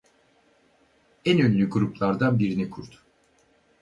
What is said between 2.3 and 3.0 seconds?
birini kurdu.